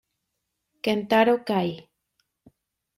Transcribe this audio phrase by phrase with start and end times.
[0.83, 1.69] Kentaro Kai